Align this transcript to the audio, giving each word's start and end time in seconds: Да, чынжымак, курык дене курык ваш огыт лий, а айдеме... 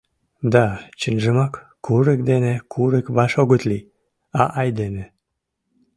Да, 0.53 0.65
чынжымак, 0.99 1.53
курык 1.85 2.19
дене 2.31 2.53
курык 2.73 3.05
ваш 3.17 3.33
огыт 3.41 3.61
лий, 3.69 3.87
а 4.39 4.43
айдеме... 4.61 5.05